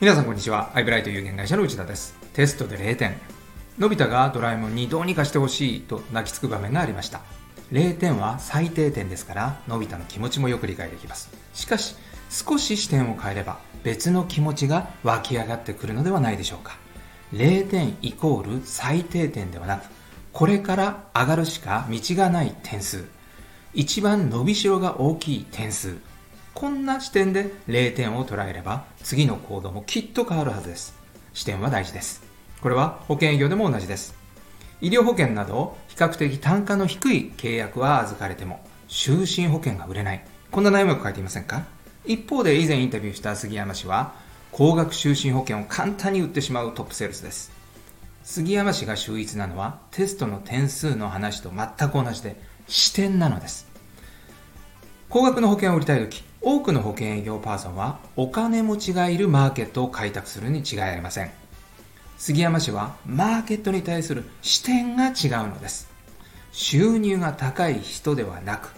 [0.00, 0.72] 皆さんこんにちは。
[0.74, 2.16] アイブライト有限会社の内田です。
[2.32, 3.14] テストで0点。
[3.78, 7.20] のび太がドラえもんにどうにかしてほしいと泣きつく場面がありました。
[7.70, 11.30] 0点は最低点ですから、のび太の気持ちもよく理解できます。
[11.54, 11.94] しかし、
[12.28, 16.76] 少し視点を変えれば別の気持ちが湧き上がってくるのではないでしょうか。
[17.32, 19.84] 0点イコール最低点ではなく、
[20.32, 23.04] これから上がるしか道がない点数。
[23.72, 25.98] 一番伸びしろが大きい点数。
[26.54, 30.94] こんな視点で0点を捉えれば次の行動もきっと変わるはずです。
[31.32, 32.22] 視点は大事です。
[32.62, 34.14] これは保険営業でも同じです。
[34.80, 40.24] 医療保険など比較的単価の低い契約は預かれても終身保険が売れない。
[40.52, 41.64] こんな悩みを抱えていませんか？
[42.04, 44.14] 一方で以前インタビューした杉山氏は
[44.52, 47.50] 高額終身保険を簡単に売ってしまうトップセールスです。
[48.22, 53.66] 杉山氏が秀逸なのはテストの点数の話と全く同じで視点なのです。
[55.08, 61.30] 高額の保険を売りたいとき、多くの保険営業パーソンはお金持ちがいるマーケットを開拓するに違いありません。
[62.18, 65.12] 杉山氏はマーケットに対する視点が違う
[65.48, 65.88] のです。
[66.52, 68.68] 収入が高い人ではなく、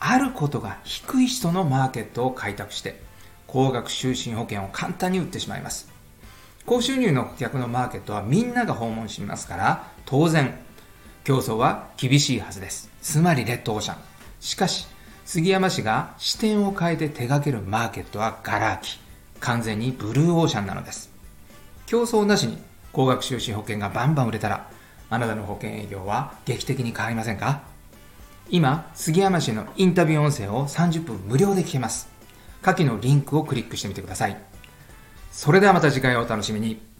[0.00, 3.00] あることが低い人のマーケットを開拓して、
[3.46, 5.88] 高額終身保険を簡単に売ってしまいます。
[6.66, 10.58] 高収入の顧客のマーケットはみんなが訪問しますから、当然、
[11.22, 12.90] 競争は厳しいはずです。
[13.00, 13.96] つまりレッドオーシャン。
[14.40, 14.88] しかし、
[15.32, 19.00] 杉山氏が視点を変えて手掛けるマーケットはガラ空き。
[19.40, 21.10] 完全にブルーオーシャンなのです。
[21.86, 22.58] 競争なしに
[22.92, 24.68] 高額収支保険がバンバン売れたら、
[25.08, 27.62] あなたの保険営業は劇的に変わりませんか？
[28.50, 32.10] 今、杉山氏のインタビュー音声を30分無料で聞けます。
[32.60, 34.36] 下記のリンクをクリックしてみてください。
[35.30, 36.91] それではまた次回お楽しみに。